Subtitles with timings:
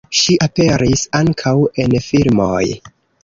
[0.19, 1.53] Ŝi aperis ankaŭ
[1.85, 2.65] en filmoj.